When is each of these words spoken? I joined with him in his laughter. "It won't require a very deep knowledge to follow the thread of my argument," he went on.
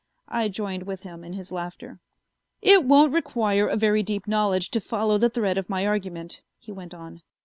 I 0.27 0.47
joined 0.47 0.87
with 0.87 1.03
him 1.03 1.23
in 1.23 1.33
his 1.33 1.51
laughter. 1.51 1.99
"It 2.59 2.85
won't 2.85 3.13
require 3.13 3.67
a 3.67 3.77
very 3.77 4.01
deep 4.01 4.27
knowledge 4.27 4.71
to 4.71 4.81
follow 4.81 5.19
the 5.19 5.29
thread 5.29 5.59
of 5.59 5.69
my 5.69 5.85
argument," 5.85 6.41
he 6.57 6.71
went 6.71 6.95
on. 6.95 7.21